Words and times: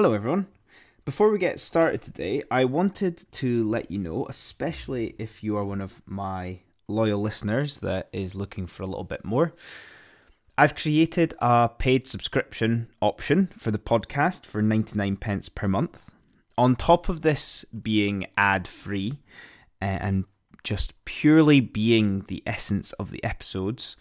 Hello, 0.00 0.14
everyone. 0.14 0.46
Before 1.04 1.28
we 1.28 1.38
get 1.38 1.60
started 1.60 2.00
today, 2.00 2.42
I 2.50 2.64
wanted 2.64 3.30
to 3.32 3.68
let 3.68 3.90
you 3.90 3.98
know, 3.98 4.24
especially 4.30 5.14
if 5.18 5.44
you 5.44 5.58
are 5.58 5.64
one 5.66 5.82
of 5.82 6.00
my 6.06 6.60
loyal 6.88 7.20
listeners 7.20 7.76
that 7.80 8.08
is 8.10 8.34
looking 8.34 8.66
for 8.66 8.82
a 8.82 8.86
little 8.86 9.04
bit 9.04 9.26
more, 9.26 9.52
I've 10.56 10.74
created 10.74 11.34
a 11.38 11.68
paid 11.68 12.06
subscription 12.06 12.88
option 13.02 13.50
for 13.58 13.70
the 13.70 13.78
podcast 13.78 14.46
for 14.46 14.62
99 14.62 15.16
pence 15.16 15.50
per 15.50 15.68
month. 15.68 16.10
On 16.56 16.76
top 16.76 17.10
of 17.10 17.20
this 17.20 17.66
being 17.66 18.26
ad 18.38 18.66
free 18.66 19.18
uh, 19.82 19.98
and 20.00 20.24
just 20.64 20.94
purely 21.04 21.60
being 21.60 22.24
the 22.26 22.42
essence 22.46 22.92
of 22.92 23.10
the 23.10 23.22
episodes, 23.22 23.96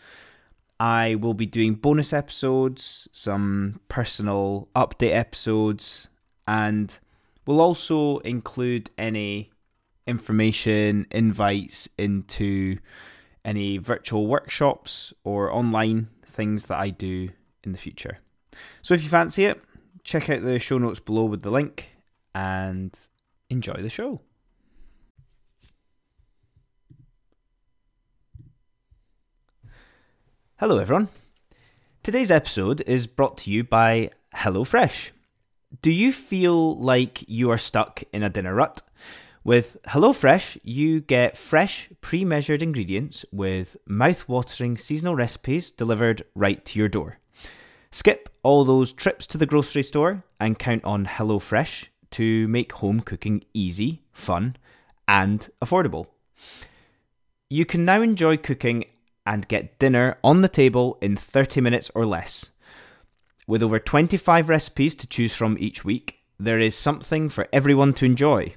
I 0.80 1.16
will 1.16 1.34
be 1.34 1.46
doing 1.46 1.76
bonus 1.76 2.14
episodes, 2.14 3.10
some 3.12 3.82
personal 3.90 4.70
update 4.76 5.14
episodes, 5.14 6.08
and 6.48 6.98
we'll 7.46 7.60
also 7.60 8.20
include 8.20 8.90
any 8.98 9.52
information, 10.08 11.06
invites 11.12 11.90
into 11.98 12.78
any 13.44 13.78
virtual 13.78 14.28
workshops 14.28 15.14
or 15.24 15.52
online 15.52 16.10
things 16.26 16.68
that 16.68 16.80
I 16.80 16.90
do 16.92 17.30
in 17.64 17.74
the 17.74 17.78
future. 17.78 18.20
So 18.82 18.94
if 18.94 19.04
you 19.04 19.10
fancy 19.10 19.46
it, 19.46 19.62
check 20.04 20.30
out 20.30 20.44
the 20.44 20.60
show 20.60 20.78
notes 20.78 21.00
below 21.00 21.26
with 21.26 21.42
the 21.42 21.52
link 21.52 21.90
and 22.34 22.98
enjoy 23.50 23.82
the 23.82 23.90
show. 23.90 24.22
Hello, 30.60 30.78
everyone. 30.78 31.08
Today's 32.04 32.30
episode 32.30 32.82
is 32.82 33.08
brought 33.08 33.38
to 33.38 33.50
you 33.50 33.64
by 33.64 34.10
HelloFresh. 34.36 35.12
Do 35.82 35.90
you 35.90 36.12
feel 36.12 36.76
like 36.76 37.24
you 37.30 37.50
are 37.50 37.58
stuck 37.58 38.04
in 38.12 38.24
a 38.24 38.30
dinner 38.30 38.54
rut? 38.54 38.82
With 39.46 39.78
HelloFresh, 39.84 40.60
you 40.62 41.00
get 41.00 41.38
fresh, 41.38 41.88
pre 42.02 42.26
measured 42.26 42.62
ingredients 42.62 43.24
with 43.32 43.78
mouth 43.88 44.28
watering 44.28 44.76
seasonal 44.76 45.16
recipes 45.16 45.72
delivered 45.72 46.24
right 46.36 46.66
to 46.66 46.78
your 46.78 46.90
door. 46.90 47.20
Skip 47.90 48.28
all 48.44 48.66
those 48.66 48.92
trips 48.92 49.26
to 49.28 49.38
the 49.38 49.46
grocery 49.46 49.84
store 49.84 50.26
and 50.42 50.60
count 50.60 50.84
on 50.84 51.06
HelloFresh 51.06 51.88
to 52.12 52.50
make 52.50 52.74
home 52.74 53.00
cooking 53.00 53.46
easy, 53.54 54.02
fun, 54.12 54.58
and 55.08 55.50
affordable. 55.62 56.08
You 57.50 57.64
can 57.64 57.86
now 57.86 58.02
enjoy 58.02 58.36
cooking 58.36 58.84
and 59.30 59.48
get 59.48 59.78
dinner 59.78 60.18
on 60.24 60.42
the 60.42 60.50
table 60.50 60.98
in 61.02 61.16
30 61.16 61.62
minutes 61.62 61.92
or 61.94 62.04
less. 62.04 62.50
With 63.48 63.62
over 63.62 63.78
25 63.78 64.50
recipes 64.50 64.96
to 64.96 65.08
choose 65.08 65.36
from 65.36 65.56
each 65.60 65.86
week, 65.86 66.22
there 66.40 66.60
is 66.60 66.76
something 66.76 67.30
for 67.30 67.48
everyone 67.54 67.94
to 67.94 68.06
enjoy. 68.06 68.56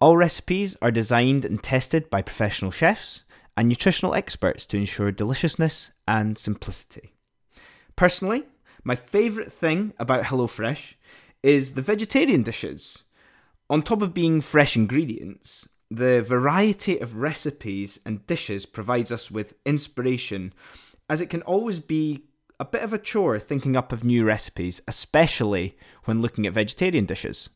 All 0.00 0.16
recipes 0.16 0.76
are 0.82 0.90
designed 0.90 1.44
and 1.44 1.62
tested 1.62 2.10
by 2.10 2.20
professional 2.20 2.72
chefs 2.72 3.22
and 3.56 3.68
nutritional 3.68 4.14
experts 4.14 4.66
to 4.66 4.76
ensure 4.76 5.12
deliciousness 5.12 5.92
and 6.08 6.36
simplicity. 6.36 7.12
Personally, 7.94 8.44
my 8.82 8.96
favourite 8.96 9.52
thing 9.52 9.92
about 10.00 10.24
HelloFresh 10.24 10.94
is 11.44 11.72
the 11.72 11.82
vegetarian 11.82 12.42
dishes. 12.42 13.04
On 13.68 13.82
top 13.82 14.02
of 14.02 14.14
being 14.14 14.40
fresh 14.40 14.74
ingredients, 14.74 15.68
the 15.90 16.22
variety 16.22 16.98
of 16.98 17.16
recipes 17.16 17.98
and 18.06 18.26
dishes 18.26 18.64
provides 18.64 19.10
us 19.10 19.30
with 19.30 19.54
inspiration, 19.66 20.52
as 21.08 21.20
it 21.20 21.30
can 21.30 21.42
always 21.42 21.80
be 21.80 22.24
a 22.60 22.64
bit 22.64 22.82
of 22.82 22.92
a 22.92 22.98
chore 22.98 23.38
thinking 23.38 23.74
up 23.74 23.90
of 23.92 24.04
new 24.04 24.24
recipes, 24.24 24.80
especially 24.86 25.76
when 26.04 26.22
looking 26.22 26.46
at 26.46 26.52
vegetarian 26.52 27.06
dishes. 27.06 27.50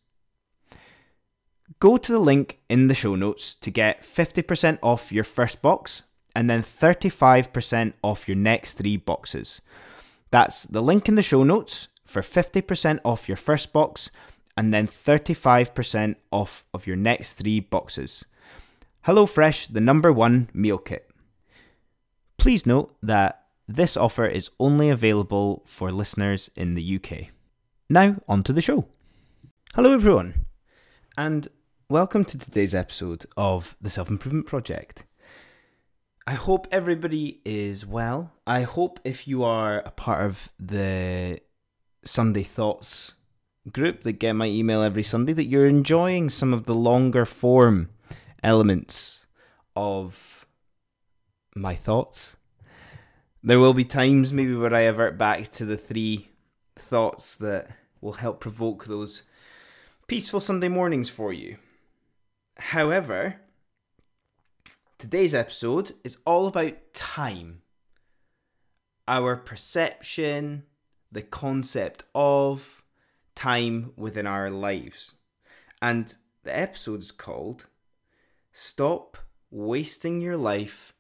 Go 1.79 1.97
to 1.97 2.13
the 2.13 2.19
link 2.19 2.59
in 2.69 2.89
the 2.89 2.95
show 2.95 3.15
notes 3.15 3.55
to 3.57 3.71
get 3.71 4.03
50% 4.03 4.79
off 4.83 5.13
your 5.13 5.25
first 5.25 5.63
box 5.63 6.03
and 6.35 6.51
then 6.51 6.63
35% 6.63 7.93
off 8.03 8.27
your 8.27 8.37
next 8.37 8.73
three 8.73 8.97
boxes. 8.97 9.61
That's 10.31 10.65
the 10.65 10.83
link 10.83 11.09
in 11.09 11.15
the 11.15 11.23
show 11.23 11.45
notes 11.45 11.89
for 12.05 12.23
50% 12.23 13.01
off 13.05 13.29
your 13.29 13.37
first 13.37 13.73
box 13.73 14.11
and 14.57 14.73
then 14.73 14.87
35% 14.87 16.17
off 16.31 16.65
of 16.73 16.87
your 16.87 16.97
next 16.97 17.35
three 17.35 17.61
boxes. 17.61 18.25
HelloFresh, 19.07 19.71
the 19.71 19.83
number 19.83 20.11
one 20.11 20.49
meal 20.55 20.79
kit. 20.79 21.11
Please 22.39 22.65
note 22.65 22.97
that 23.03 23.45
this 23.69 23.99
offer 23.99 24.25
is 24.25 24.51
only 24.59 24.89
available 24.89 25.63
for 25.67 25.93
listeners 25.93 26.51
in 26.57 26.73
the 26.73 26.97
UK. 26.97 27.27
Now, 27.91 28.17
on 28.27 28.43
to 28.45 28.55
the 28.55 28.63
show. 28.63 28.87
Hello, 29.75 29.93
everyone, 29.93 30.47
and 31.19 31.49
welcome 31.91 32.25
to 32.25 32.39
today's 32.39 32.75
episode 32.75 33.27
of 33.37 33.77
the 33.79 33.91
Self 33.91 34.09
Improvement 34.09 34.47
Project. 34.47 35.05
I 36.27 36.33
hope 36.33 36.67
everybody 36.73 37.43
is 37.45 37.85
well. 37.85 38.33
I 38.47 38.63
hope 38.63 39.01
if 39.05 39.29
you 39.29 39.45
are 39.45 39.81
a 39.81 39.91
part 39.91 40.25
of 40.25 40.49
the 40.59 41.41
Sunday 42.07 42.43
Thoughts 42.43 43.17
group 43.71 44.03
that 44.05 44.13
get 44.15 44.33
my 44.33 44.47
email 44.47 44.81
every 44.81 45.03
Sunday 45.03 45.35
that 45.35 45.45
you're 45.45 45.67
enjoying 45.67 46.31
some 46.31 46.55
of 46.55 46.65
the 46.65 46.75
longer 46.75 47.27
form 47.27 47.91
elements 48.45 49.27
of 49.75 50.47
my 51.57 51.75
thoughts. 51.75 52.37
There 53.43 53.59
will 53.59 53.75
be 53.75 53.85
times 53.85 54.33
maybe 54.33 54.55
where 54.55 54.75
I 54.75 54.83
avert 54.83 55.19
back 55.19 55.51
to 55.53 55.65
the 55.65 55.77
three 55.77 56.29
thoughts 56.77 57.35
that 57.37 57.71
will 58.01 58.15
help 58.15 58.41
provoke 58.41 58.85
those 58.85 59.23
peaceful 60.07 60.41
Sunday 60.41 60.69
mornings 60.69 61.09
for 61.09 61.33
you. 61.33 61.57
However, 62.59 63.37
today's 64.99 65.35
episode 65.35 65.93
is 66.05 66.19
all 66.27 66.47
about 66.47 66.93
time. 66.93 67.63
Our 69.09 69.37
perception, 69.37 70.65
the 71.11 71.23
concept 71.23 72.05
of 72.15 72.83
time 73.35 73.93
within 73.97 74.27
our 74.27 74.51
lives. 74.51 75.15
And 75.83 76.15
the 76.45 76.57
episode 76.57 77.01
is 77.01 77.13
called 77.13 77.67
Stop 78.57 79.19
Wasting 79.51 80.21
Your 80.21 80.37
Life 80.37 80.95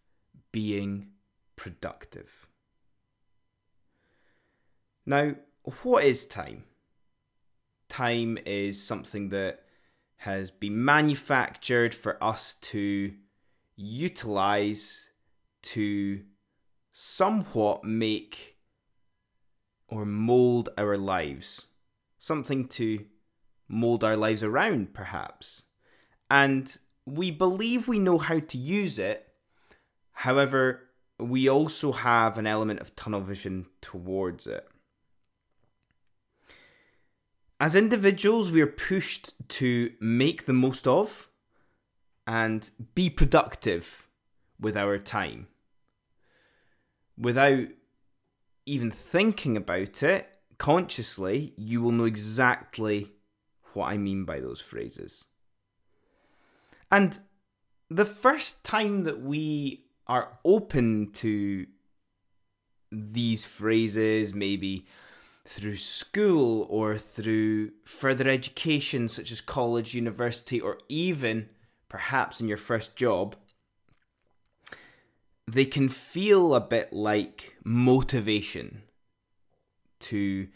Being 0.51 1.11
Productive. 1.55 2.49
Now, 5.07 5.37
what 5.85 6.03
is 6.03 6.27
time? 6.27 6.65
Time 7.89 8.41
is 8.45 8.83
something 8.83 9.29
that 9.29 9.61
has 10.17 10.51
been 10.51 10.85
manufactured 10.85 11.95
for 11.95 12.23
us 12.23 12.55
to 12.55 13.15
utilize 13.77 15.11
to 15.63 16.25
somewhat 16.91 17.85
make 17.85 18.57
or 19.87 20.05
mold 20.05 20.71
our 20.77 20.99
lives 20.99 21.67
something 22.19 22.67
to 22.67 23.05
mold 23.69 24.03
our 24.03 24.17
lives 24.17 24.43
around, 24.43 24.93
perhaps. 24.93 25.63
And 26.29 26.77
we 27.07 27.31
believe 27.31 27.89
we 27.89 27.99
know 27.99 28.19
how 28.19 28.39
to 28.39 28.59
use 28.59 28.99
it. 28.99 29.29
However, 30.13 30.83
we 31.19 31.49
also 31.49 31.93
have 31.93 32.39
an 32.39 32.47
element 32.47 32.81
of 32.81 32.97
tunnel 32.97 33.21
vision 33.21 33.67
towards 33.81 34.47
it. 34.47 34.67
As 37.61 37.77
individuals, 37.77 38.51
we 38.51 38.61
are 38.61 38.67
pushed 38.67 39.33
to 39.49 39.93
make 40.01 40.45
the 40.45 40.53
most 40.53 40.87
of 40.87 41.29
and 42.27 42.69
be 42.95 43.09
productive 43.11 44.09
with 44.59 44.77
our 44.77 44.99
time. 44.99 45.47
Without 47.17 47.69
even 48.67 48.91
thinking 48.91 49.57
about 49.57 50.03
it, 50.03 50.37
consciously, 50.59 51.53
you 51.57 51.81
will 51.81 51.93
know 51.93 52.05
exactly 52.05 53.13
what 53.73 53.87
I 53.87 53.99
mean 53.99 54.25
by 54.25 54.41
those 54.41 54.61
phrases. 54.61 55.27
And 56.95 57.19
the 57.91 58.05
first 58.05 58.63
time 58.63 59.03
that 59.03 59.21
we 59.21 59.85
are 60.07 60.39
open 60.45 61.11
to 61.15 61.67
these 62.93 63.45
phrases, 63.45 64.33
maybe 64.33 64.87
through 65.45 65.79
school 65.79 66.69
or 66.71 66.97
through 66.97 67.73
further 67.85 68.29
education, 68.29 69.09
such 69.09 69.33
as 69.33 69.41
college, 69.41 69.93
university, 69.93 70.61
or 70.61 70.79
even 70.89 71.49
perhaps 71.89 72.41
in 72.41 72.47
your 72.47 72.59
first 72.59 72.95
job, 72.95 73.35
they 75.51 75.65
can 75.65 75.89
feel 75.89 76.55
a 76.55 76.61
bit 76.61 76.93
like 76.93 77.57
motivation 77.65 78.83
to 79.99 80.47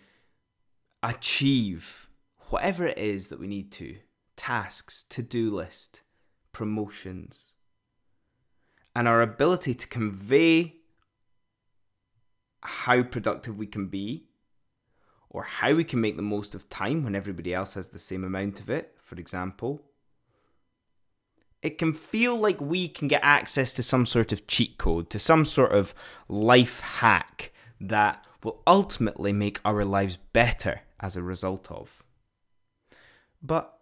achieve 1.03 2.09
whatever 2.51 2.87
it 2.87 2.97
is 2.97 3.27
that 3.27 3.41
we 3.41 3.49
need 3.49 3.73
to 3.73 3.97
tasks, 4.37 5.03
to 5.09 5.21
do 5.21 5.51
list, 5.51 6.03
promotions. 6.59 7.53
And 8.97 9.07
our 9.07 9.23
ability 9.23 9.75
to 9.75 9.87
convey 9.87 10.75
how 12.63 13.05
productive 13.05 13.57
we 13.57 13.69
can 13.69 13.87
be 13.87 14.25
or 15.31 15.45
how 15.45 15.73
we 15.75 15.85
can 15.85 16.01
make 16.01 16.17
the 16.17 16.23
most 16.35 16.57
of 16.57 16.69
time 16.69 17.05
when 17.05 17.15
everybody 17.15 17.55
else 17.55 17.75
has 17.75 17.91
the 17.91 17.99
same 18.01 18.25
amount 18.25 18.59
of 18.59 18.69
it, 18.69 18.97
for 19.01 19.15
example. 19.15 19.85
It 21.63 21.79
can 21.79 21.93
feel 21.93 22.37
like 22.37 22.61
we 22.61 22.89
can 22.89 23.07
get 23.07 23.23
access 23.23 23.73
to 23.75 23.83
some 23.85 24.05
sort 24.05 24.33
of 24.33 24.49
cheat 24.49 24.79
code, 24.79 25.11
to 25.11 25.21
some 25.21 25.45
sort 25.45 25.71
of 25.71 25.95
life 26.29 26.81
hack 26.81 27.53
that 27.81 28.25
will 28.43 28.65
ultimately 28.67 29.33
make 29.33 29.61
our 29.65 29.85
lives 29.85 30.17
better 30.33 30.81
as 30.99 31.15
a 31.15 31.23
result 31.23 31.71
of. 31.71 32.03
But 33.41 33.79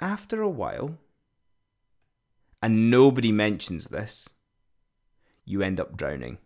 after 0.00 0.40
a 0.40 0.48
while, 0.48 0.98
and 2.64 2.90
nobody 2.90 3.30
mentions 3.30 3.88
this, 3.88 4.30
you 5.44 5.60
end 5.60 5.78
up 5.78 5.98
drowning. 5.98 6.38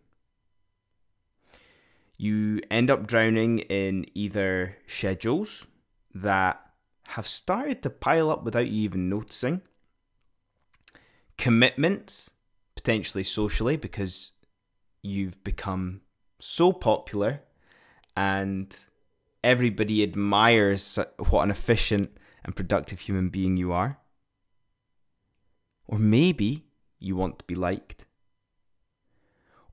You 2.16 2.60
end 2.72 2.90
up 2.90 3.06
drowning 3.06 3.60
in 3.60 4.04
either 4.14 4.78
schedules 4.88 5.68
that 6.12 6.60
have 7.10 7.28
started 7.28 7.84
to 7.84 7.90
pile 7.90 8.30
up 8.30 8.42
without 8.42 8.66
you 8.66 8.82
even 8.82 9.08
noticing, 9.08 9.60
commitments, 11.36 12.30
potentially 12.74 13.22
socially, 13.22 13.76
because 13.76 14.32
you've 15.00 15.44
become 15.44 16.00
so 16.40 16.72
popular 16.72 17.42
and 18.16 18.76
everybody 19.44 20.02
admires 20.02 20.98
what 21.28 21.44
an 21.44 21.52
efficient 21.52 22.10
and 22.44 22.56
productive 22.56 22.98
human 22.98 23.28
being 23.28 23.56
you 23.56 23.72
are. 23.72 23.97
Or 25.88 25.98
maybe 25.98 26.66
you 27.00 27.16
want 27.16 27.38
to 27.38 27.44
be 27.46 27.54
liked. 27.54 28.04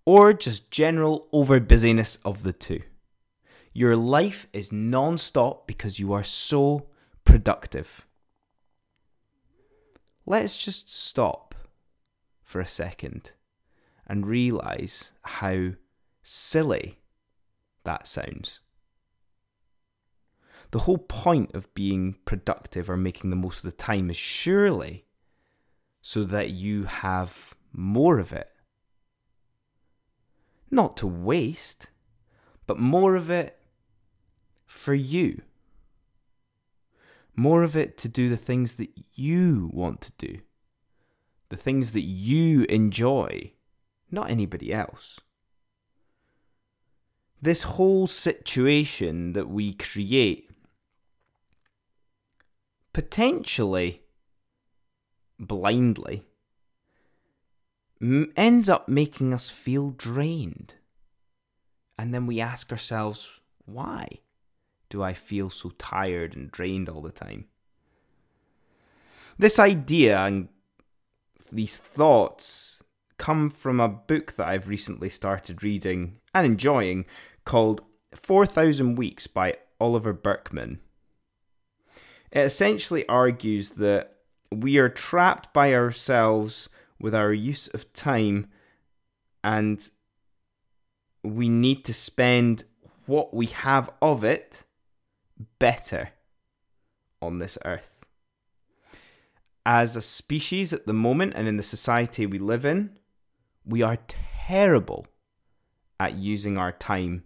Or 0.06 0.34
just 0.34 0.72
general 0.72 1.28
over 1.32 1.60
busyness 1.60 2.18
of 2.24 2.44
the 2.44 2.54
two. 2.54 2.82
Your 3.74 3.98
life 3.98 4.48
is 4.54 4.72
non 4.72 5.18
stop 5.18 5.68
because 5.68 6.00
you 6.00 6.14
are 6.14 6.24
so 6.24 6.88
productive. 7.26 8.08
Let's 10.26 10.56
just 10.56 10.92
stop 10.92 11.54
for 12.44 12.62
a 12.62 12.68
second 12.68 13.32
and 14.08 14.26
realize 14.26 15.12
how 15.24 15.72
silly 16.24 17.00
that 17.84 18.08
sounds. 18.08 18.62
The 20.72 20.80
whole 20.80 20.98
point 20.98 21.54
of 21.54 21.74
being 21.74 22.16
productive 22.26 22.90
or 22.90 22.98
making 22.98 23.30
the 23.30 23.36
most 23.36 23.58
of 23.58 23.64
the 23.64 23.72
time 23.72 24.10
is 24.10 24.18
surely 24.18 25.05
so 26.08 26.24
that 26.24 26.52
you 26.52 26.84
have 26.84 27.56
more 27.74 28.20
of 28.20 28.32
it. 28.32 28.48
Not 30.70 30.96
to 30.98 31.08
waste, 31.08 31.88
but 32.68 32.78
more 32.78 33.16
of 33.16 33.32
it 33.32 33.58
for 34.68 34.94
you. 34.94 35.42
More 37.36 37.64
of 37.64 37.76
it 37.76 37.98
to 37.98 38.08
do 38.08 38.30
the 38.30 38.38
things 38.38 38.74
that 38.74 38.92
you 39.16 39.72
want 39.74 40.00
to 40.02 40.12
do, 40.20 40.42
the 41.50 41.58
things 41.58 41.92
that 41.94 42.02
you 42.02 42.66
enjoy, 42.70 43.54
not 44.12 44.30
anybody 44.30 44.72
else. 44.72 45.20
This 47.42 47.64
whole 47.64 48.06
situation 48.06 49.34
that 49.34 49.50
we 49.50 49.74
create 49.74 50.52
potentially 52.94 54.05
blindly 55.40 56.24
m- 58.02 58.32
ends 58.36 58.70
up 58.70 58.88
making 58.88 59.34
us 59.34 59.50
feel 59.50 59.92
drained. 59.92 60.76
And 61.98 62.14
then 62.14 62.28
we 62.28 62.42
ask 62.42 62.72
ourselves, 62.72 63.40
why 63.66 64.08
do 64.90 65.02
I 65.02 65.14
feel 65.14 65.50
so 65.50 65.72
tired 65.78 66.36
and 66.36 66.52
drained 66.52 66.90
all 66.90 67.02
the 67.02 67.12
time? 67.12 67.46
This 69.38 69.60
idea 69.60 70.20
and 70.20 70.50
these 71.52 71.78
thoughts 71.78 72.84
come 73.18 73.50
from 73.50 73.80
a 73.80 73.88
book 73.88 74.34
that 74.34 74.48
I've 74.48 74.68
recently 74.68 75.10
started 75.10 75.64
reading 75.64 76.20
and 76.34 76.46
enjoying 76.46 77.06
called 77.46 77.82
4,000 78.14 78.96
Weeks 78.96 79.28
by 79.28 79.58
Oliver 79.80 80.14
Burkeman. 80.14 80.80
It 82.32 82.40
essentially 82.40 83.08
argues 83.08 83.72
that 83.72 84.15
we 84.64 84.78
are 84.78 84.90
trapped 84.90 85.54
by 85.54 85.74
ourselves 85.74 86.70
with 87.00 87.14
our 87.14 87.34
use 87.34 87.68
of 87.68 87.92
time 87.94 88.48
and 89.44 89.90
we 91.24 91.50
need 91.50 91.84
to 91.86 91.94
spend 91.94 92.64
what 93.06 93.34
we 93.34 93.48
have 93.48 93.90
of 94.02 94.24
it 94.24 94.64
better 95.60 96.10
on 97.22 97.40
this 97.40 97.58
earth. 97.66 98.04
As 99.66 99.96
a 99.96 100.02
species 100.02 100.74
at 100.74 100.86
the 100.86 100.94
moment 100.94 101.34
and 101.36 101.48
in 101.48 101.58
the 101.58 101.64
society 101.64 102.26
we 102.26 102.40
live 102.40 102.66
in, 102.66 102.98
we 103.66 103.82
are 103.82 103.98
terrible 104.08 105.08
at 106.00 106.14
using 106.14 106.58
our 106.58 106.72
time 106.72 107.26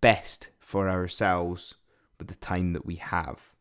best 0.00 0.48
for 0.58 0.88
ourselves 0.88 1.74
with 2.18 2.28
the 2.28 2.34
time 2.34 2.72
that 2.72 2.84
we 2.84 2.96
have 2.96 3.52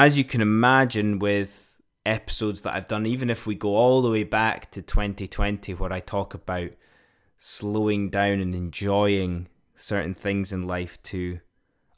as 0.00 0.16
you 0.16 0.24
can 0.24 0.40
imagine 0.40 1.18
with 1.18 1.76
episodes 2.06 2.62
that 2.62 2.74
I've 2.74 2.88
done, 2.88 3.04
even 3.04 3.28
if 3.28 3.46
we 3.46 3.54
go 3.54 3.76
all 3.76 4.00
the 4.00 4.10
way 4.10 4.24
back 4.24 4.70
to 4.70 4.80
2020, 4.80 5.74
where 5.74 5.92
I 5.92 6.00
talk 6.00 6.32
about 6.32 6.70
slowing 7.36 8.08
down 8.08 8.40
and 8.40 8.54
enjoying 8.54 9.48
certain 9.76 10.14
things 10.14 10.52
in 10.52 10.66
life, 10.66 11.02
to 11.02 11.40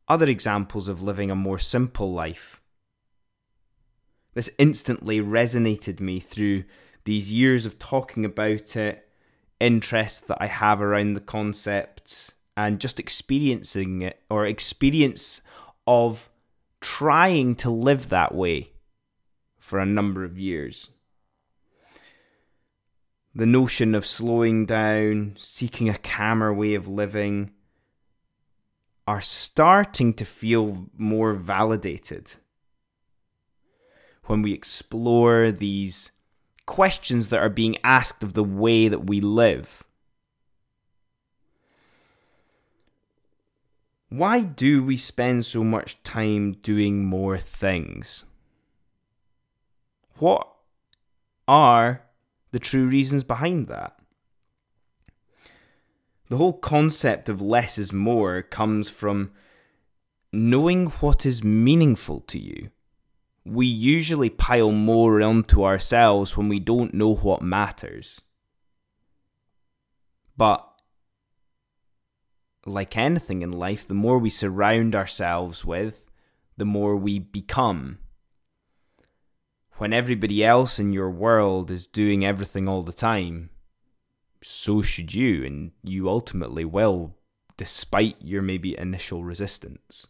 other 0.08 0.26
examples 0.26 0.88
of 0.88 1.00
living 1.00 1.30
a 1.30 1.36
more 1.36 1.60
simple 1.60 2.12
life. 2.12 2.60
This 4.34 4.50
instantly 4.58 5.20
resonated 5.20 6.00
me 6.00 6.18
through 6.18 6.64
these 7.04 7.32
years 7.32 7.66
of 7.66 7.78
talking 7.78 8.24
about 8.24 8.74
it, 8.74 9.08
interest 9.60 10.26
that 10.26 10.38
I 10.40 10.48
have 10.48 10.82
around 10.82 11.14
the 11.14 11.20
concepts, 11.20 12.32
and 12.56 12.80
just 12.80 12.98
experiencing 12.98 14.02
it 14.02 14.20
or 14.28 14.44
experience 14.44 15.40
of 15.86 16.28
trying 16.82 17.54
to 17.54 17.70
live 17.70 18.10
that 18.10 18.34
way 18.34 18.72
for 19.58 19.78
a 19.78 19.86
number 19.86 20.24
of 20.24 20.38
years. 20.38 20.90
The 23.34 23.46
notion 23.46 23.94
of 23.94 24.04
slowing 24.04 24.66
down, 24.66 25.36
seeking 25.40 25.88
a 25.88 25.96
calmer 25.96 26.52
way 26.52 26.74
of 26.74 26.86
living, 26.86 27.52
are 29.06 29.22
starting 29.22 30.12
to 30.14 30.24
feel 30.24 30.90
more 30.96 31.32
validated 31.32 32.34
when 34.26 34.42
we 34.42 34.52
explore 34.52 35.50
these 35.50 36.12
questions 36.66 37.28
that 37.28 37.40
are 37.40 37.48
being 37.48 37.76
asked 37.82 38.22
of 38.22 38.34
the 38.34 38.44
way 38.44 38.88
that 38.88 39.06
we 39.06 39.20
live. 39.20 39.82
Why 44.12 44.42
do 44.42 44.84
we 44.84 44.98
spend 44.98 45.46
so 45.46 45.64
much 45.64 46.02
time 46.02 46.52
doing 46.60 47.06
more 47.06 47.38
things? 47.38 48.26
What 50.18 50.46
are 51.48 52.02
the 52.50 52.58
true 52.58 52.84
reasons 52.88 53.24
behind 53.24 53.68
that? 53.68 53.98
The 56.28 56.36
whole 56.36 56.52
concept 56.52 57.30
of 57.30 57.40
less 57.40 57.78
is 57.78 57.94
more 57.94 58.42
comes 58.42 58.90
from 58.90 59.30
knowing 60.30 60.88
what 61.00 61.24
is 61.24 61.42
meaningful 61.42 62.20
to 62.20 62.38
you. 62.38 62.68
We 63.46 63.64
usually 63.64 64.28
pile 64.28 64.72
more 64.72 65.22
onto 65.22 65.64
ourselves 65.64 66.36
when 66.36 66.50
we 66.50 66.60
don't 66.60 66.92
know 66.92 67.14
what 67.14 67.40
matters. 67.40 68.20
But 70.36 70.71
like 72.64 72.96
anything 72.96 73.42
in 73.42 73.52
life, 73.52 73.86
the 73.86 73.94
more 73.94 74.18
we 74.18 74.30
surround 74.30 74.94
ourselves 74.94 75.64
with, 75.64 76.04
the 76.56 76.64
more 76.64 76.96
we 76.96 77.18
become. 77.18 77.98
When 79.78 79.92
everybody 79.92 80.44
else 80.44 80.78
in 80.78 80.92
your 80.92 81.10
world 81.10 81.70
is 81.70 81.86
doing 81.86 82.24
everything 82.24 82.68
all 82.68 82.82
the 82.82 82.92
time, 82.92 83.50
so 84.42 84.82
should 84.82 85.14
you, 85.14 85.44
and 85.44 85.72
you 85.82 86.08
ultimately 86.08 86.64
will, 86.64 87.16
despite 87.56 88.16
your 88.20 88.42
maybe 88.42 88.78
initial 88.78 89.24
resistance. 89.24 90.08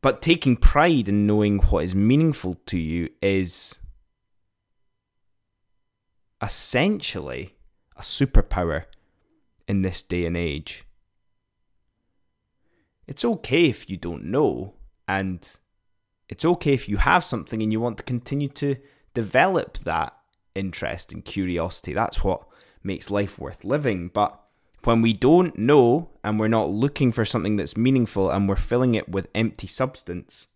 But 0.00 0.22
taking 0.22 0.56
pride 0.56 1.08
in 1.08 1.26
knowing 1.26 1.58
what 1.58 1.84
is 1.84 1.94
meaningful 1.94 2.56
to 2.66 2.78
you 2.78 3.10
is 3.20 3.78
essentially 6.40 7.56
a 7.96 8.02
superpower 8.02 8.84
in 9.68 9.82
this 9.82 10.02
day 10.02 10.24
and 10.24 10.36
age. 10.36 10.84
It's 13.06 13.24
okay 13.24 13.66
if 13.66 13.88
you 13.88 13.96
don't 13.96 14.24
know, 14.24 14.74
and 15.06 15.48
it's 16.28 16.44
okay 16.44 16.74
if 16.74 16.88
you 16.88 16.96
have 16.96 17.22
something 17.22 17.62
and 17.62 17.72
you 17.72 17.80
want 17.80 17.98
to 17.98 18.02
continue 18.02 18.48
to 18.48 18.76
develop 19.14 19.78
that 19.78 20.14
interest 20.54 21.12
and 21.12 21.24
curiosity. 21.24 21.92
That's 21.92 22.24
what 22.24 22.46
makes 22.82 23.10
life 23.10 23.38
worth 23.38 23.64
living. 23.64 24.08
But 24.08 24.38
When 24.84 25.02
we 25.02 25.12
don't 25.12 25.58
know 25.58 26.10
and 26.22 26.38
we're 26.38 26.48
not 26.48 26.70
looking 26.70 27.10
for 27.12 27.24
something 27.24 27.56
that's 27.56 27.76
meaningful 27.76 28.30
and 28.30 28.48
we're 28.48 28.56
filling 28.56 28.94
it 28.94 29.08
with 29.08 29.28
empty 29.34 29.66
substance, 29.66 30.48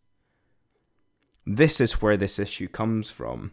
this 1.45 1.81
is 1.81 2.01
where 2.01 2.17
this 2.17 2.39
issue 2.39 2.69
comes 2.69 3.11
from. 3.11 3.53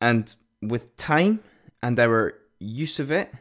And 0.00 0.34
with 0.68 0.96
time 0.96 1.40
and 1.82 1.98
our 1.98 2.34
use 2.58 2.98
of 3.00 3.10
it, 3.10 3.32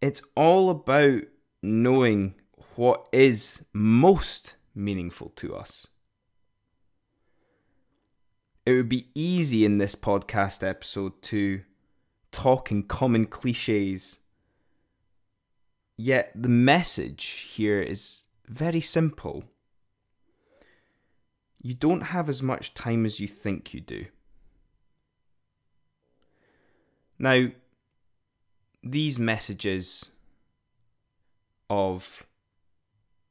it's 0.00 0.22
all 0.36 0.70
about 0.70 1.22
knowing 1.62 2.34
what 2.76 3.08
is 3.12 3.64
most 3.72 4.56
meaningful 4.74 5.30
to 5.36 5.54
us. 5.54 5.86
It 8.66 8.72
would 8.72 8.88
be 8.88 9.08
easy 9.14 9.64
in 9.64 9.78
this 9.78 9.94
podcast 9.94 10.66
episode 10.66 11.20
to 11.22 11.62
talk 12.32 12.70
in 12.70 12.82
common 12.82 13.26
cliches. 13.26 14.20
Yet 15.96 16.32
the 16.34 16.48
message 16.48 17.24
here 17.54 17.80
is 17.80 18.26
very 18.46 18.80
simple. 18.80 19.44
You 21.62 21.74
don't 21.74 22.02
have 22.02 22.28
as 22.28 22.42
much 22.42 22.74
time 22.74 23.06
as 23.06 23.20
you 23.20 23.28
think 23.28 23.72
you 23.72 23.80
do. 23.80 24.06
Now, 27.18 27.48
these 28.82 29.18
messages 29.18 30.10
of 31.70 32.26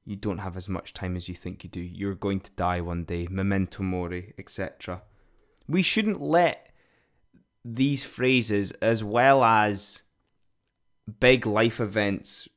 you 0.06 0.16
don't 0.16 0.40
have 0.40 0.58
as 0.58 0.68
much 0.68 0.94
time 0.94 1.16
as 1.16 1.30
you 1.30 1.36
think 1.36 1.64
you 1.64 1.70
do, 1.70 1.80
you're 1.80 2.16
going 2.16 2.42
to 2.42 2.52
die 2.52 2.82
one 2.82 3.06
day, 3.06 3.28
memento 3.30 3.84
mori, 3.84 4.34
etc. 4.38 5.02
We 5.68 5.82
shouldn't 5.82 6.22
let 6.22 6.74
these 7.64 8.04
phrases, 8.04 8.72
as 8.74 9.04
well 9.04 9.44
as 9.44 10.04
big 11.20 11.46
life 11.46 11.80
events, 11.80 12.50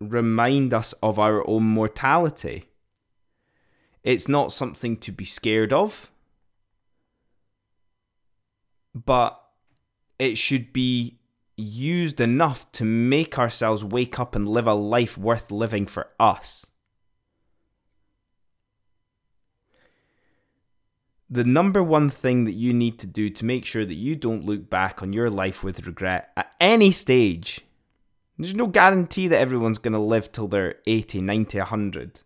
remind 0.00 0.72
us 0.72 0.94
of 1.02 1.18
our 1.18 1.46
own 1.46 1.64
mortality. 1.64 2.70
It's 4.02 4.28
not 4.28 4.52
something 4.52 4.96
to 4.98 5.12
be 5.12 5.26
scared 5.26 5.74
of, 5.74 6.10
but 8.94 9.39
it 10.20 10.36
should 10.36 10.72
be 10.72 11.18
used 11.56 12.20
enough 12.20 12.70
to 12.72 12.84
make 12.84 13.38
ourselves 13.38 13.82
wake 13.82 14.20
up 14.20 14.36
and 14.36 14.46
live 14.46 14.66
a 14.66 14.74
life 14.74 15.16
worth 15.16 15.50
living 15.50 15.86
for 15.86 16.08
us. 16.20 16.66
The 21.30 21.44
number 21.44 21.82
one 21.82 22.10
thing 22.10 22.44
that 22.44 22.52
you 22.52 22.74
need 22.74 22.98
to 22.98 23.06
do 23.06 23.30
to 23.30 23.44
make 23.44 23.64
sure 23.64 23.86
that 23.86 23.94
you 23.94 24.14
don't 24.14 24.44
look 24.44 24.68
back 24.68 25.00
on 25.02 25.12
your 25.14 25.30
life 25.30 25.64
with 25.64 25.86
regret 25.86 26.30
at 26.36 26.52
any 26.60 26.90
stage, 26.90 27.62
there's 28.36 28.54
no 28.54 28.66
guarantee 28.66 29.26
that 29.28 29.40
everyone's 29.40 29.78
going 29.78 29.94
to 29.94 29.98
live 29.98 30.32
till 30.32 30.48
they're 30.48 30.76
80, 30.86 31.22
90, 31.22 31.58
100. 31.58 32.20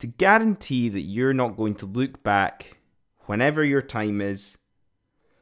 To 0.00 0.06
guarantee 0.06 0.88
that 0.88 1.02
you're 1.02 1.34
not 1.34 1.56
going 1.56 1.74
to 1.76 1.86
look 1.86 2.24
back 2.24 2.78
whenever 3.26 3.64
your 3.64 3.82
time 3.82 4.20
is 4.20 4.58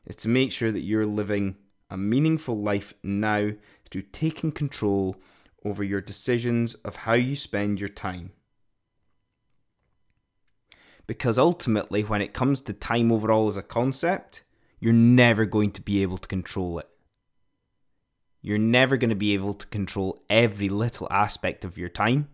is 0.06 0.16
to 0.16 0.28
make 0.28 0.52
sure 0.52 0.72
that 0.72 0.84
you're 0.84 1.06
living 1.06 1.56
a 1.90 1.96
meaningful 1.96 2.58
life 2.58 2.94
now 3.02 3.50
through 3.90 4.02
taking 4.02 4.52
control 4.52 5.16
over 5.64 5.82
your 5.82 6.00
decisions 6.00 6.74
of 6.74 6.96
how 6.96 7.14
you 7.14 7.36
spend 7.36 7.80
your 7.80 7.88
time. 7.88 8.32
Because 11.06 11.38
ultimately, 11.38 12.02
when 12.02 12.20
it 12.20 12.32
comes 12.32 12.60
to 12.62 12.72
time 12.72 13.12
overall 13.12 13.48
as 13.48 13.56
a 13.56 13.62
concept, 13.62 14.42
you're 14.80 14.92
never 14.92 15.44
going 15.44 15.70
to 15.72 15.82
be 15.82 16.02
able 16.02 16.18
to 16.18 16.28
control 16.28 16.78
it. 16.78 16.88
You're 18.42 18.58
never 18.58 18.96
going 18.96 19.10
to 19.10 19.16
be 19.16 19.34
able 19.34 19.54
to 19.54 19.66
control 19.66 20.22
every 20.30 20.68
little 20.68 21.08
aspect 21.10 21.64
of 21.64 21.78
your 21.78 21.88
time. 21.88 22.28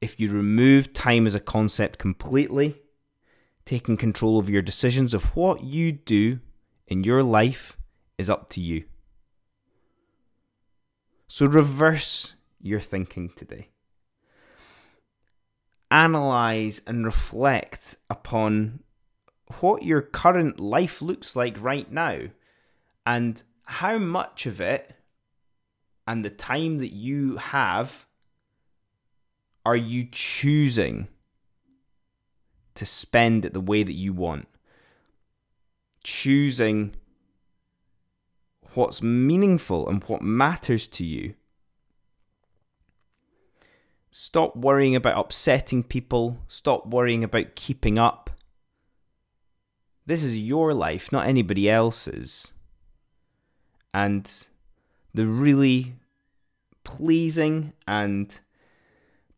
If 0.00 0.18
you 0.20 0.30
remove 0.30 0.92
time 0.92 1.26
as 1.26 1.34
a 1.34 1.40
concept 1.40 1.98
completely, 1.98 2.80
taking 3.66 3.96
control 3.96 4.38
of 4.38 4.48
your 4.48 4.62
decisions 4.62 5.12
of 5.12 5.36
what 5.36 5.62
you 5.62 5.92
do 5.92 6.38
in 6.86 7.04
your 7.04 7.22
life 7.22 7.76
is 8.16 8.30
up 8.30 8.48
to 8.48 8.60
you. 8.60 8.84
So 11.26 11.44
reverse 11.46 12.36
your 12.62 12.80
thinking 12.80 13.30
today. 13.34 13.68
Analyze 15.90 16.80
and 16.86 17.04
reflect 17.04 17.96
upon 18.08 18.80
what 19.60 19.82
your 19.82 20.00
current 20.00 20.58
life 20.58 21.02
looks 21.02 21.36
like 21.36 21.60
right 21.60 21.90
now 21.90 22.20
and 23.04 23.42
how 23.64 23.98
much 23.98 24.46
of 24.46 24.60
it 24.60 24.96
and 26.06 26.24
the 26.24 26.30
time 26.30 26.78
that 26.78 26.92
you 26.92 27.36
have 27.36 28.06
are 29.64 29.76
you 29.76 30.06
choosing 30.10 31.08
to 32.76 32.86
spend 32.86 33.44
it 33.44 33.52
the 33.52 33.60
way 33.60 33.82
that 33.82 33.92
you 33.92 34.12
want. 34.12 34.48
Choosing 36.02 36.94
what's 38.74 39.02
meaningful 39.02 39.88
and 39.88 40.04
what 40.04 40.22
matters 40.22 40.86
to 40.86 41.04
you. 41.04 41.34
Stop 44.10 44.56
worrying 44.56 44.96
about 44.96 45.18
upsetting 45.18 45.82
people. 45.82 46.38
Stop 46.48 46.86
worrying 46.86 47.24
about 47.24 47.54
keeping 47.54 47.98
up. 47.98 48.30
This 50.06 50.22
is 50.22 50.38
your 50.38 50.72
life, 50.72 51.10
not 51.10 51.26
anybody 51.26 51.68
else's. 51.68 52.52
And 53.92 54.30
the 55.12 55.26
really 55.26 55.96
pleasing 56.84 57.72
and 57.88 58.38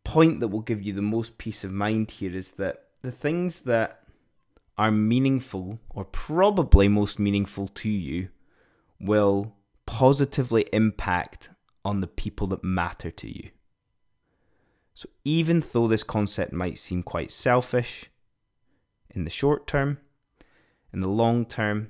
point 0.05 0.41
that 0.41 0.49
will 0.49 0.61
give 0.61 0.83
you 0.83 0.93
the 0.93 1.03
most 1.03 1.39
peace 1.39 1.65
of 1.65 1.73
mind 1.73 2.11
here 2.11 2.35
is 2.35 2.53
that 2.53 2.88
the 3.09 3.13
things 3.13 3.61
that 3.61 4.03
are 4.77 4.91
meaningful 4.91 5.81
or 5.89 6.05
probably 6.05 6.89
most 6.89 7.19
meaningful 7.19 7.67
to 7.69 7.89
you 7.89 8.29
will 9.01 9.55
positively 9.87 10.67
impact 10.75 11.49
on 11.87 12.03
the 12.03 12.07
people 12.07 12.47
that 12.49 12.63
matter 12.63 13.11
to 13.11 13.35
you. 13.35 13.49
So, 14.93 15.09
even 15.25 15.65
though 15.73 15.89
this 15.89 16.03
concept 16.03 16.53
might 16.53 16.77
seem 16.77 17.03
quite 17.03 17.31
selfish 17.31 18.11
in 19.09 19.25
the 19.25 19.31
short 19.31 19.67
term, 19.67 19.97
in 20.93 21.01
the 21.01 21.09
long 21.09 21.47
term, 21.47 21.89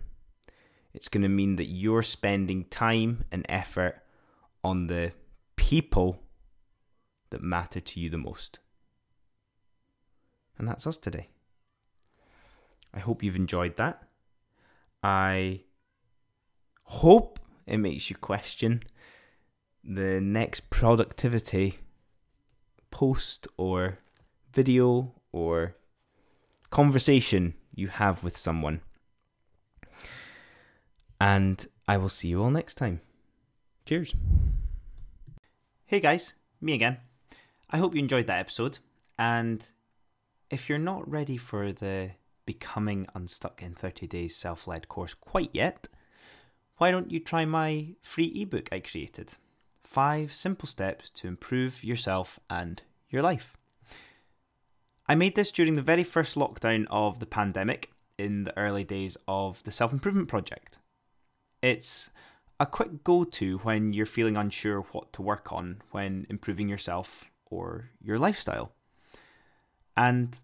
it's 0.95 1.09
going 1.09 1.23
to 1.23 1.29
mean 1.29 1.57
that 1.57 1.67
you're 1.67 2.05
spending 2.05 2.65
time 2.67 3.25
and 3.33 3.45
effort 3.49 4.05
on 4.63 4.87
the 4.87 5.11
people 5.57 6.23
that 7.31 7.43
matter 7.43 7.81
to 7.81 7.99
you 7.99 8.09
the 8.09 8.19
most. 8.19 8.61
And 10.59 10.69
that's 10.69 10.87
us 10.87 10.97
today. 10.97 11.29
I 12.93 12.99
hope 12.99 13.23
you've 13.23 13.37
enjoyed 13.37 13.77
that. 13.77 14.03
I 15.03 15.62
hope 16.85 17.38
it 17.67 17.77
makes 17.77 18.11
you 18.11 18.17
question 18.17 18.83
the 19.85 20.21
next 20.21 20.71
productivity 20.71 21.79
post 22.91 23.47
or 23.57 23.99
video 24.53 25.15
or 25.33 25.77
conversation 26.71 27.55
you 27.75 27.88
have 27.88 28.25
with 28.25 28.37
someone. 28.37 28.81
And 31.21 31.67
I 31.87 31.97
will 31.97 32.09
see 32.09 32.29
you 32.29 32.43
all 32.43 32.50
next 32.50 32.75
time. 32.75 33.00
Cheers. 33.87 34.15
Hey 35.87 36.00
guys, 36.00 36.35
me 36.61 36.75
again. 36.75 36.99
I 37.71 37.79
hope 37.79 37.95
you 37.95 38.00
enjoyed 38.00 38.27
that 38.27 38.41
episode. 38.41 38.79
And 39.19 39.67
if 40.50 40.69
you're 40.69 40.78
not 40.78 41.09
ready 41.09 41.37
for 41.37 41.73
the 41.73 42.12
Becoming 42.47 43.07
Unstuck 43.14 43.62
in 43.62 43.75
30 43.75 44.07
Days 44.07 44.35
self 44.35 44.67
led 44.67 44.88
course 44.88 45.14
quite 45.14 45.50
yet, 45.52 45.88
why 46.78 46.90
don't 46.90 47.11
you 47.11 47.21
try 47.21 47.45
my 47.45 47.88
free 48.00 48.33
ebook 48.35 48.69
I 48.73 48.81
created? 48.81 49.35
Five 49.85 50.33
simple 50.33 50.69
steps 50.69 51.11
to 51.11 51.28
improve 51.28 51.85
yourself 51.85 52.38
and 52.49 52.83
your 53.11 53.23
life. 53.23 53.57
I 55.07 55.14
made 55.14 55.35
this 55.35 55.50
during 55.50 55.75
the 55.75 55.83
very 55.83 56.05
first 56.05 56.37
lockdown 56.37 56.87
of 56.90 57.19
the 57.19 57.26
pandemic 57.26 57.90
in 58.19 58.45
the 58.45 58.57
early 58.59 58.85
days 58.85 59.17
of 59.26 59.62
the 59.64 59.71
self 59.71 59.93
improvement 59.93 60.28
project. 60.28 60.78
It's 61.62 62.11
a 62.61 62.67
quick 62.67 63.05
go 63.05 63.25
to 63.25 63.59
when 63.59 63.93
you're 63.93 64.07
feeling 64.07 64.37
unsure 64.37 64.81
what 64.93 65.12
to 65.12 65.23
work 65.23 65.52
on 65.52 65.83
when 65.90 66.26
improving 66.28 66.69
yourself 66.69 67.25
or 67.47 67.90
your 68.00 68.19
lifestyle. 68.19 68.73
And 69.99 70.40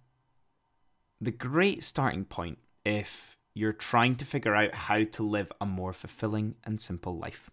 the 1.20 1.30
great 1.30 1.84
starting 1.84 2.25
point 2.25 2.58
if 2.84 3.38
you're 3.54 3.73
trying 3.73 4.16
to 4.16 4.25
figure 4.25 4.56
out 4.56 4.75
how 4.75 5.04
to 5.04 5.23
live 5.23 5.52
a 5.61 5.64
more 5.64 5.92
fulfilling 5.92 6.56
and 6.64 6.80
simple 6.80 7.16
life. 7.16 7.50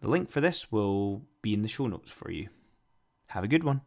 The 0.00 0.08
link 0.08 0.30
for 0.30 0.40
this 0.40 0.72
will 0.72 1.26
be 1.42 1.52
in 1.52 1.60
the 1.60 1.68
show 1.68 1.86
notes 1.86 2.10
for 2.10 2.30
you. 2.30 2.48
Have 3.26 3.44
a 3.44 3.48
good 3.48 3.64
one. 3.64 3.82